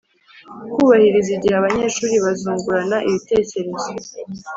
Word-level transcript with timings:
Kubahiriza 0.73 1.29
igihe 1.37 1.55
Abanyeshuri 1.61 2.13
bazungurana 2.25 2.97
ibitekerezo 3.07 3.89